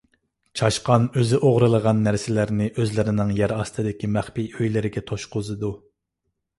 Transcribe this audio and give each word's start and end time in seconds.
چاشقان 0.61 1.03
ئۆزى 1.21 1.39
ئوغرىلىغان 1.49 2.01
نەرسىلەرنى 2.09 2.71
ئۆزلىرىنىڭ 2.71 3.35
يەر 3.43 3.55
ئاستىدىكى 3.59 4.13
مەخپىي 4.19 4.53
ئۆيلىرىگە 4.57 5.09
توشقۇزىدۇ. 5.13 5.75